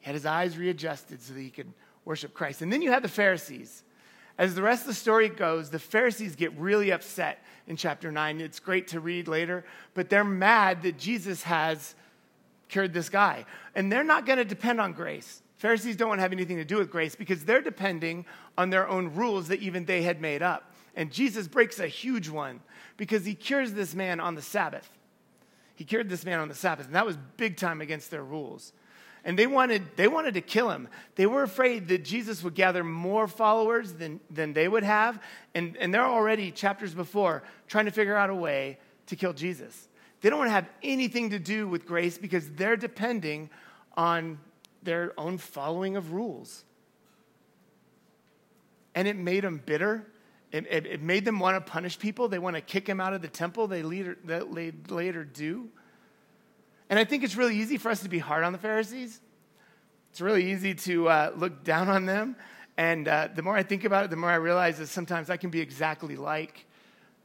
[0.06, 1.74] had his eyes readjusted so that he could
[2.06, 2.62] worship Christ.
[2.62, 3.82] And then you have the Pharisees.
[4.38, 8.39] As the rest of the story goes, the Pharisees get really upset in chapter 9.
[8.39, 9.65] It's great to read later,
[9.96, 11.96] but they're mad that Jesus has
[12.70, 13.46] cured this guy.
[13.74, 15.41] And they're not going to depend on grace.
[15.58, 18.28] Pharisees don't want to have anything to do with grace because they're depending
[18.60, 20.72] on their own rules that even they had made up.
[20.96, 22.60] And Jesus breaks a huge one
[22.96, 24.88] because he cures this man on the Sabbath.
[25.74, 28.72] He cured this man on the Sabbath, and that was big time against their rules
[29.25, 30.88] and they wanted, they wanted to kill him.
[31.15, 35.19] They were afraid that Jesus would gather more followers than, than they would have.
[35.55, 39.88] And, and they're already, chapters before, trying to figure out a way to kill Jesus.
[40.21, 43.49] They don't want to have anything to do with grace because they're depending
[43.97, 44.38] on
[44.83, 46.63] their own following of rules.
[48.93, 50.05] And it made them bitter.
[50.51, 52.27] It, it, it made them want to punish people.
[52.27, 55.69] They want to kick him out of the temple, they later, they later do.
[56.89, 59.21] And I think it's really easy for us to be hard on the Pharisees.
[60.12, 62.36] It's really easy to uh, look down on them.
[62.78, 65.38] And uh, the more I think about it, the more I realize that sometimes I
[65.38, 66.65] can be exactly like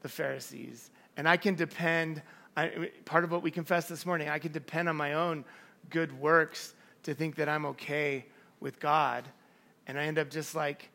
[0.02, 0.90] the Pharisees.
[1.16, 2.22] And I can depend,
[2.56, 5.44] I, part of what we confessed this morning, I can depend on my own
[5.90, 8.26] good works to think that I'm okay
[8.60, 9.24] with God.
[9.86, 10.88] And I end up just like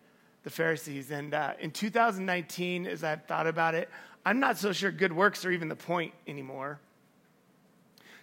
[0.43, 1.11] the Pharisees.
[1.11, 3.89] And uh, in 2019, as I've thought about it,
[4.25, 6.79] I'm not so sure good works are even the point anymore.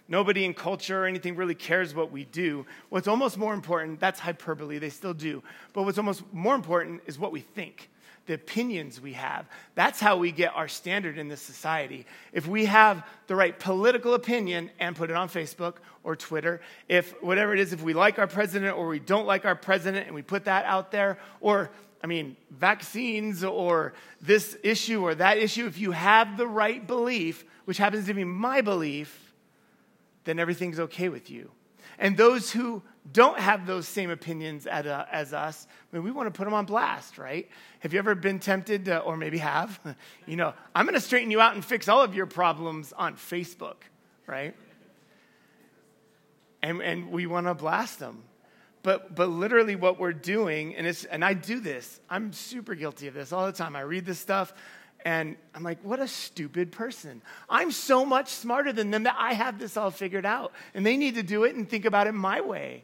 [0.07, 2.65] Nobody in culture or anything really cares what we do.
[2.89, 5.41] What's almost more important, that's hyperbole, they still do.
[5.71, 7.89] But what's almost more important is what we think,
[8.25, 9.47] the opinions we have.
[9.75, 12.05] That's how we get our standard in this society.
[12.33, 17.21] If we have the right political opinion and put it on Facebook or Twitter, if
[17.23, 20.15] whatever it is, if we like our president or we don't like our president and
[20.15, 21.69] we put that out there, or
[22.03, 27.45] I mean, vaccines or this issue or that issue, if you have the right belief,
[27.63, 29.22] which happens to be my belief,
[30.25, 31.51] then everything's okay with you.
[31.99, 32.81] And those who
[33.11, 36.53] don't have those same opinions uh, as us, I mean, we want to put them
[36.53, 37.49] on blast, right?
[37.81, 39.79] Have you ever been tempted, to, or maybe have?
[40.25, 43.15] you know, I'm going to straighten you out and fix all of your problems on
[43.15, 43.75] Facebook,
[44.25, 44.55] right?
[46.61, 48.23] And, and we want to blast them.
[48.83, 53.07] But, but literally, what we're doing, and, it's, and I do this, I'm super guilty
[53.07, 53.77] of this all the time.
[53.77, 54.53] I read this stuff,
[55.03, 57.21] and I'm like, what a stupid person.
[57.49, 60.53] I'm so much smarter than them that I have this all figured out.
[60.73, 62.83] And they need to do it and think about it my way.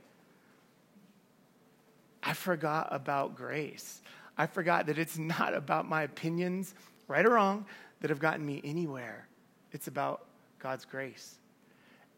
[2.22, 4.02] I forgot about grace.
[4.38, 6.76] I forgot that it's not about my opinions,
[7.08, 7.66] right or wrong,
[8.02, 9.28] that have gotten me anywhere.
[9.72, 10.26] It's about
[10.60, 11.36] God's grace.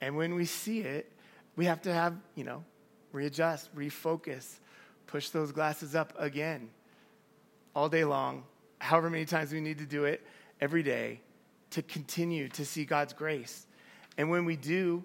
[0.01, 1.11] And when we see it,
[1.55, 2.63] we have to have, you know,
[3.11, 4.57] readjust, refocus,
[5.05, 6.69] push those glasses up again
[7.75, 8.43] all day long,
[8.81, 10.25] however many times we need to do it
[10.59, 11.21] every day
[11.69, 13.67] to continue to see God's grace.
[14.17, 15.03] And when we do,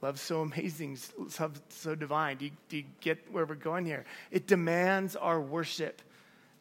[0.00, 0.96] love's so amazing,
[1.68, 2.36] so divine.
[2.36, 4.04] Do you, do you get where we're going here?
[4.30, 6.00] It demands our worship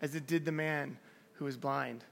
[0.01, 0.97] as it did the man
[1.33, 2.03] who was blind.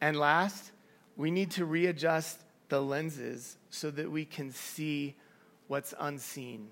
[0.00, 0.70] And last,
[1.16, 5.16] we need to readjust the lenses so that we can see
[5.66, 6.68] what's unseen.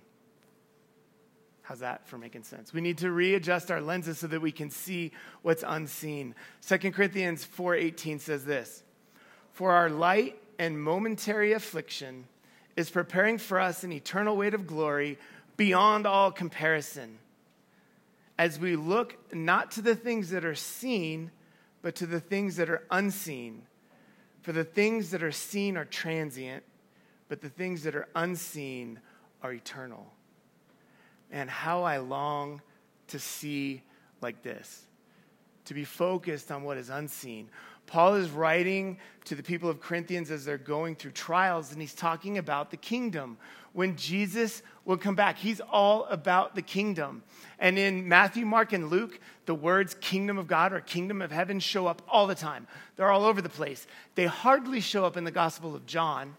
[1.70, 2.72] How's that for making sense?
[2.72, 6.34] We need to readjust our lenses so that we can see what's unseen.
[6.62, 8.82] 2 Corinthians 4:18 says this:
[9.52, 12.26] "For our light and momentary affliction
[12.74, 15.16] is preparing for us an eternal weight of glory
[15.56, 17.20] beyond all comparison."
[18.36, 21.30] As we look not to the things that are seen,
[21.82, 23.64] but to the things that are unseen.
[24.42, 26.64] For the things that are seen are transient,
[27.28, 28.98] but the things that are unseen
[29.40, 30.12] are eternal
[31.30, 32.60] and how I long
[33.08, 33.82] to see
[34.20, 34.86] like this,
[35.66, 37.48] to be focused on what is unseen.
[37.86, 41.94] Paul is writing to the people of Corinthians as they're going through trials, and he's
[41.94, 43.36] talking about the kingdom.
[43.72, 47.24] When Jesus will come back, he's all about the kingdom.
[47.58, 51.58] And in Matthew, Mark, and Luke, the words kingdom of God or kingdom of heaven
[51.58, 52.68] show up all the time.
[52.94, 53.88] They're all over the place.
[54.14, 56.36] They hardly show up in the Gospel of John.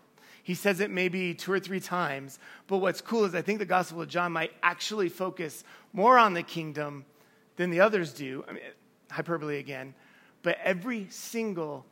[0.52, 2.38] He says it maybe two or three times.
[2.68, 6.34] But what's cool is I think the Gospel of John might actually focus more on
[6.34, 7.06] the kingdom
[7.56, 8.44] than the others do.
[8.50, 8.64] I mean,
[9.10, 9.94] hyperbole again.
[10.44, 11.86] But every single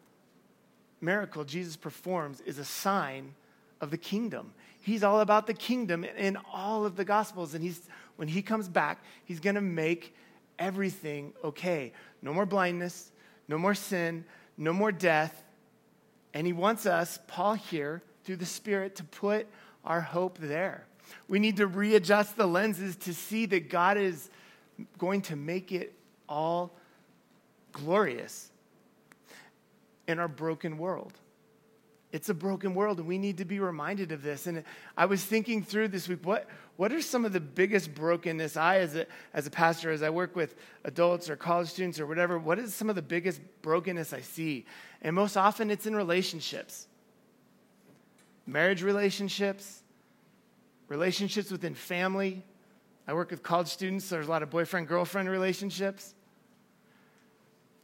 [1.00, 3.34] miracle Jesus performs is a sign
[3.80, 4.52] of the kingdom.
[4.82, 7.54] He's all about the kingdom in all of the Gospels.
[7.54, 10.14] And he's, when he comes back, he's going to make
[10.58, 11.94] everything okay.
[12.22, 13.10] No more blindness,
[13.48, 14.26] no more sin,
[14.58, 15.46] no more death.
[16.34, 19.48] And he wants us, Paul here, through the Spirit to put
[19.86, 20.86] our hope there.
[21.28, 24.30] We need to readjust the lenses to see that God is
[24.98, 25.94] going to make it
[26.28, 26.72] all
[27.72, 28.52] glorious
[30.08, 31.14] in our broken world.
[32.12, 34.48] It's a broken world, and we need to be reminded of this.
[34.48, 34.64] And
[34.98, 38.80] I was thinking through this week what, what are some of the biggest brokenness I,
[38.80, 40.56] as a, as a pastor, as I work with
[40.86, 44.66] adults or college students or whatever, what is some of the biggest brokenness I see?
[45.04, 46.88] And most often it's in relationships
[48.52, 49.84] marriage relationships,
[50.88, 52.44] relationships within family.
[53.08, 56.14] I work with college students, so there's a lot of boyfriend girlfriend relationships.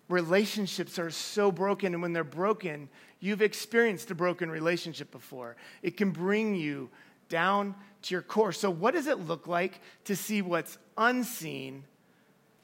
[0.08, 5.56] Relationships are so broken, and when they're broken, you've experienced a broken relationship before.
[5.82, 6.90] It can bring you
[7.28, 7.74] down
[8.04, 8.52] to your core.
[8.52, 11.84] So, what does it look like to see what's unseen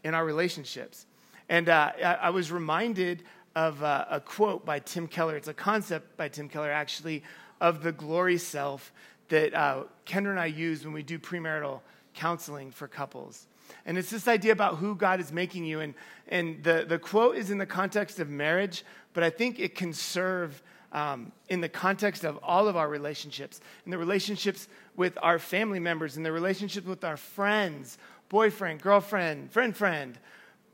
[0.03, 1.07] in our relationships?
[1.49, 3.23] And uh, I was reminded
[3.55, 5.35] of uh, a quote by Tim Keller.
[5.35, 7.23] It's a concept by Tim Keller, actually,
[7.61, 8.91] of the glory self
[9.29, 11.79] that uh, Kendra and I use when we do premarital
[12.13, 13.47] counseling for couples.
[13.85, 15.79] And it's this idea about who God is making you.
[15.79, 15.93] And,
[16.27, 19.93] and the, the quote is in the context of marriage, but I think it can
[19.93, 25.39] serve um, in the context of all of our relationships, in the relationships with our
[25.39, 27.97] family members, in the relationships with our friends,
[28.27, 30.19] boyfriend, girlfriend, friend, friend.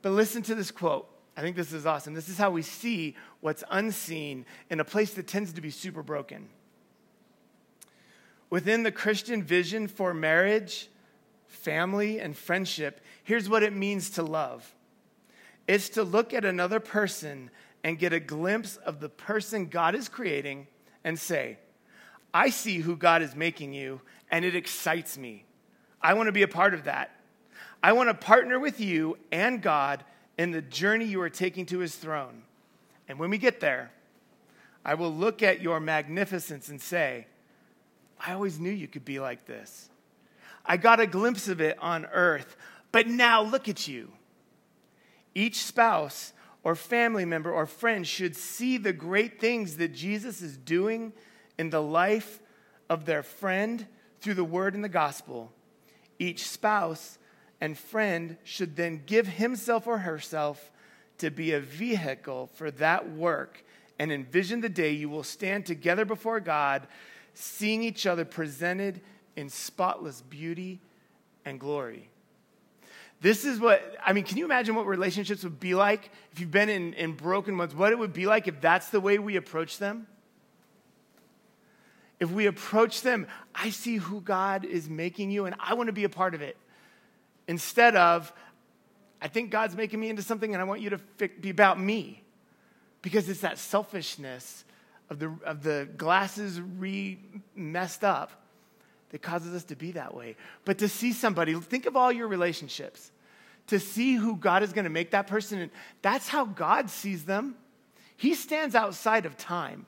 [0.01, 1.07] But listen to this quote.
[1.35, 2.15] I think this is awesome.
[2.15, 6.01] This is how we see what's unseen in a place that tends to be super
[6.01, 6.49] broken.
[8.49, 10.89] Within the Christian vision for marriage,
[11.47, 14.73] family, and friendship, here's what it means to love
[15.67, 17.49] it's to look at another person
[17.83, 20.67] and get a glimpse of the person God is creating
[21.03, 21.57] and say,
[22.33, 25.43] I see who God is making you, and it excites me.
[26.01, 27.11] I want to be a part of that.
[27.83, 30.03] I want to partner with you and God
[30.37, 32.43] in the journey you are taking to his throne.
[33.07, 33.91] And when we get there,
[34.85, 37.27] I will look at your magnificence and say,
[38.19, 39.89] I always knew you could be like this.
[40.65, 42.57] I got a glimpse of it on earth,
[42.91, 44.11] but now look at you.
[45.33, 50.57] Each spouse or family member or friend should see the great things that Jesus is
[50.57, 51.13] doing
[51.57, 52.41] in the life
[52.89, 53.87] of their friend
[54.19, 55.51] through the word and the gospel.
[56.19, 57.17] Each spouse
[57.61, 60.71] and friend should then give himself or herself
[61.19, 63.63] to be a vehicle for that work
[63.99, 66.87] and envision the day you will stand together before God,
[67.39, 68.99] seeing each other presented
[69.35, 70.81] in spotless beauty
[71.45, 72.09] and glory.
[73.21, 76.51] This is what, I mean, can you imagine what relationships would be like if you've
[76.51, 77.75] been in, in broken ones?
[77.75, 80.07] What it would be like if that's the way we approach them?
[82.19, 85.93] If we approach them, I see who God is making you and I want to
[85.93, 86.57] be a part of it
[87.47, 88.33] instead of,
[89.21, 92.23] I think God's making me into something and I want you to be about me.
[93.03, 94.65] Because it's that selfishness
[95.09, 97.19] of the, of the glasses re
[97.55, 98.31] messed up
[99.09, 100.35] that causes us to be that way.
[100.65, 103.11] But to see somebody, think of all your relationships,
[103.67, 107.25] to see who God is going to make that person, and that's how God sees
[107.25, 107.55] them.
[108.17, 109.85] He stands outside of time.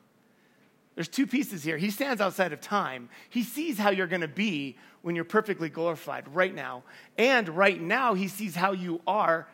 [0.95, 1.77] There's two pieces here.
[1.77, 3.09] He stands outside of time.
[3.29, 6.83] He sees how you're going to be when you're perfectly glorified right now.
[7.17, 9.47] And right now, he sees how you are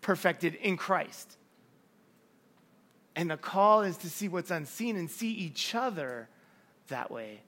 [0.00, 1.36] perfected in Christ.
[3.14, 6.28] And the call is to see what's unseen and see each other
[6.88, 7.40] that way.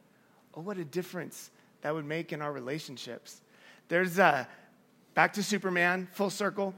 [0.55, 1.51] Oh, what a difference
[1.83, 3.41] that would make in our relationships.
[3.89, 4.47] There's a,
[5.15, 6.75] back to Superman, full circle.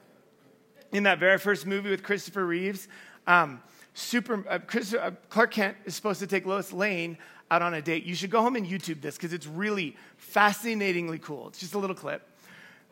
[0.92, 2.88] In that very first movie with Christopher Reeves,
[3.26, 3.60] um,
[3.94, 7.18] Super, uh, Chris, uh, Clark Kent is supposed to take Lois Lane
[7.50, 8.04] out on a date.
[8.04, 11.48] You should go home and YouTube this because it's really fascinatingly cool.
[11.48, 12.28] It's just a little clip.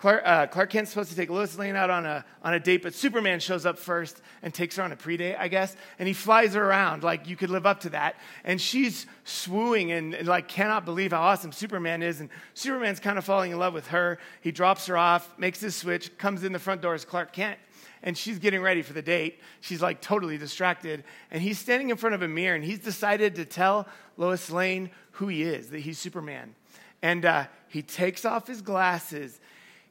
[0.05, 2.83] Clark, uh, Clark, Kent's supposed to take Lois Lane out on a, on a date,
[2.83, 5.75] but Superman shows up first and takes her on a pre date, I guess.
[5.99, 8.17] And he flies her around like you could live up to that.
[8.45, 12.21] And she's swooning and, and, like cannot believe how awesome Superman is.
[12.21, 14.19] And Superman's kind of falling in love with her.
[14.43, 17.59] He drops her off, makes his switch, comes in the front door as Clark Kent
[18.03, 19.40] and she's getting ready for the date.
[19.62, 21.05] She's like totally distracted.
[21.31, 23.88] And he's standing in front of a mirror and he's decided to tell
[24.19, 26.55] Lois Lane who he is, that he's Superman.
[27.01, 29.40] And uh, he takes off his glasses,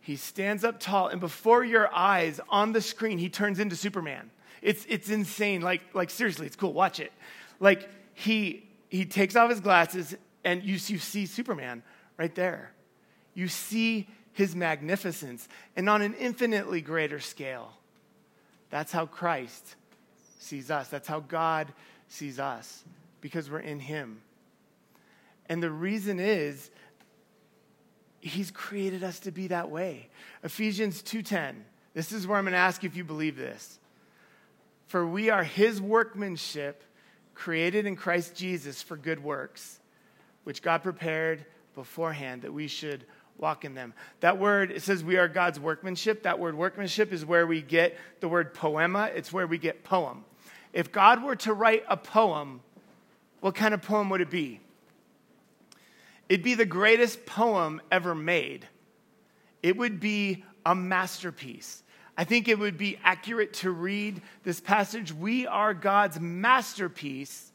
[0.04, 4.30] he stands up tall, and before your eyes on the screen, he turns into Superman.
[4.62, 5.62] It's, it's insane.
[5.62, 6.74] Like, like, seriously, it's cool.
[6.74, 7.14] Watch it.
[7.62, 10.14] Like, he, he takes off his glasses,
[10.44, 11.84] and you, you see Superman
[12.18, 12.74] right there.
[13.34, 17.72] You see his magnificence, and on an infinitely greater scale.
[18.70, 19.76] That's how Christ
[20.40, 20.90] sees us.
[20.90, 21.72] That's how God
[22.10, 22.84] sees us
[23.22, 24.22] because we're in Him.
[25.48, 26.72] And the reason is
[28.24, 30.08] He's created us to be that way.
[30.44, 31.66] Ephesians 2:10.
[31.94, 33.80] This is where I'm going to ask if you believe this.
[34.88, 36.84] For we are His workmanship,
[37.36, 39.80] created in Christ Jesus for good works,
[40.46, 43.06] which God prepared beforehand that we should
[43.38, 43.94] walk in them.
[44.22, 46.24] That word, it says we are God's workmanship.
[46.24, 50.24] That word workmanship is where we get the word poema, it's where we get poem.
[50.72, 52.62] If God were to write a poem,
[53.42, 54.62] what kind of poem would it be?
[56.30, 58.68] It'd be the greatest poem ever made.
[59.62, 61.84] It would be a masterpiece.
[62.18, 65.12] I think it would be accurate to read this passage.
[65.12, 67.52] We are God's masterpiece,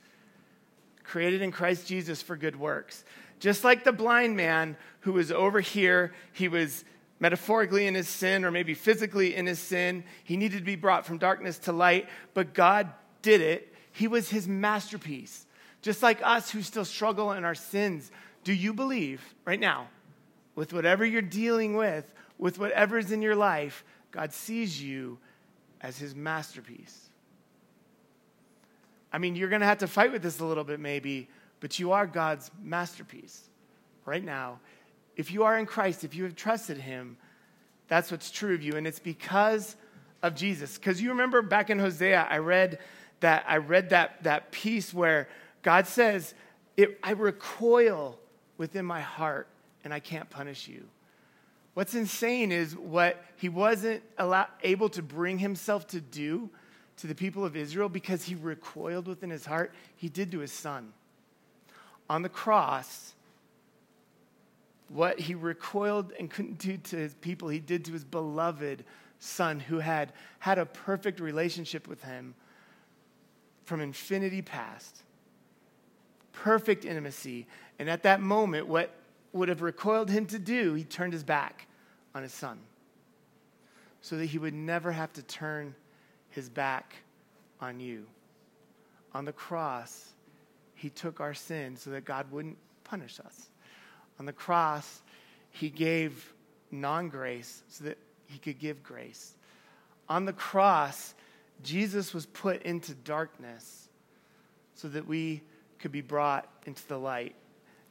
[1.05, 3.05] created in Christ Jesus for good works.
[3.41, 6.85] Just like the blind man who was over here, he was
[7.21, 10.05] metaphorically in his sin or maybe physically in his sin.
[10.25, 13.73] He needed to be brought from darkness to light, but God did it.
[13.93, 15.47] He was his masterpiece.
[15.83, 18.11] Just like us who still struggle in our sins,
[18.49, 19.89] do you believe right now,
[20.55, 25.19] with whatever you're dealing with, with whatever's in your life, God sees you
[25.83, 27.11] as his masterpiece?
[29.13, 31.29] I mean, you're going to have to fight with this a little bit, maybe,
[31.61, 33.51] but you are God's masterpiece
[34.07, 34.61] right now.
[35.15, 37.19] If you are in Christ, if you have trusted Him,
[37.87, 38.77] that's what's true of you.
[38.77, 39.77] And it's because
[40.23, 40.79] of Jesus.
[40.79, 42.79] Because you remember back in Hosea, I read
[43.21, 45.29] that, I read that, that piece where
[45.61, 46.33] God says,
[47.03, 48.19] I recoil
[48.59, 49.49] within my heart
[49.85, 50.85] and I can't punish you.
[51.75, 54.03] What's insane is what he wasn't
[54.63, 56.51] able to bring himself to do
[56.99, 60.53] to the people of Israel because he recoiled within his heart, he did to his
[60.53, 60.93] son
[62.11, 63.15] on the cross,
[64.89, 68.85] what he recoiled and couldn't do to his people, he did to his beloved
[69.19, 72.35] son who had had a perfect relationship with him
[73.65, 75.03] from infinity past.
[76.33, 77.47] Perfect intimacy.
[77.79, 78.95] And at that moment, what
[79.33, 81.67] would have recoiled him to do, he turned his back
[82.15, 82.59] on his son
[84.01, 85.75] so that he would never have to turn
[86.31, 86.97] his back
[87.61, 88.07] on you.
[89.15, 90.13] On the cross,
[90.75, 93.49] he took our sin so that God wouldn't punish us.
[94.19, 95.03] On the cross,
[95.51, 96.33] he gave
[96.71, 99.35] non grace so that he could give grace.
[100.09, 101.15] On the cross,
[101.63, 103.89] Jesus was put into darkness
[104.75, 105.43] so that we
[105.79, 107.35] could be brought into the light.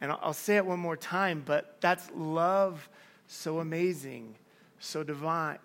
[0.01, 2.87] And I'll say it one more time, but that's love
[3.27, 4.35] so amazing,
[4.79, 5.57] so divine.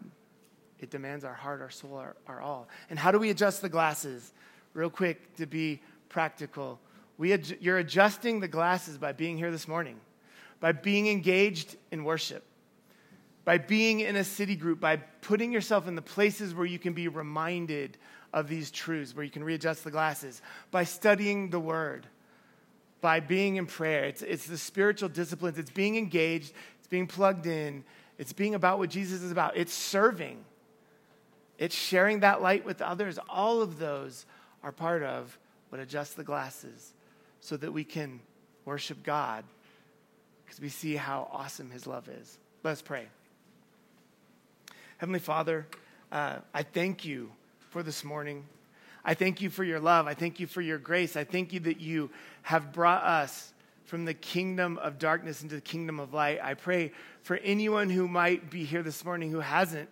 [0.80, 2.68] It demands our heart, our soul, our, our all.
[2.90, 4.32] And how do we adjust the glasses?
[4.74, 6.80] Real quick to be practical.
[7.18, 10.00] We ad- you're adjusting the glasses by being here this morning,
[10.60, 12.42] by being engaged in worship,
[13.44, 16.94] by being in a city group, by putting yourself in the places where you can
[16.94, 17.98] be reminded
[18.32, 22.06] of these truths, where you can readjust the glasses, by studying the word,
[23.02, 24.04] by being in prayer.
[24.04, 27.84] It's, it's the spiritual disciplines, it's being engaged, it's being plugged in,
[28.16, 30.42] it's being about what Jesus is about, it's serving,
[31.58, 33.18] it's sharing that light with others.
[33.28, 34.24] All of those
[34.62, 35.36] are part of
[35.68, 36.94] what adjusts the glasses
[37.40, 38.20] so that we can
[38.64, 39.44] worship God
[40.44, 42.38] because we see how awesome his love is.
[42.62, 43.06] Let's pray.
[44.98, 45.66] Heavenly Father,
[46.12, 47.32] uh, I thank you
[47.70, 48.44] for this morning.
[49.04, 50.06] I thank you for your love.
[50.06, 51.16] I thank you for your grace.
[51.16, 52.10] I thank you that you
[52.42, 53.52] have brought us
[53.84, 56.38] from the kingdom of darkness into the kingdom of light.
[56.42, 56.92] I pray
[57.22, 59.88] for anyone who might be here this morning who hasn't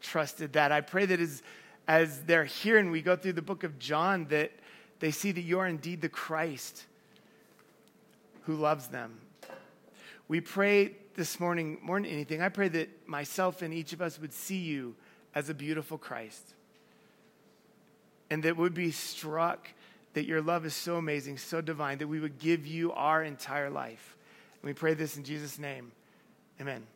[0.00, 0.72] trusted that.
[0.72, 1.42] I pray that as,
[1.88, 4.52] as they're here and we go through the book of John, that
[5.00, 6.84] they see that you are indeed the Christ
[8.42, 9.18] who loves them.
[10.28, 14.20] We pray this morning, more than anything, I pray that myself and each of us
[14.20, 14.94] would see you
[15.34, 16.54] as a beautiful Christ.
[18.30, 19.68] And that would be struck
[20.14, 23.70] that your love is so amazing, so divine, that we would give you our entire
[23.70, 24.16] life.
[24.62, 25.92] And we pray this in Jesus' name.
[26.60, 26.86] Amen.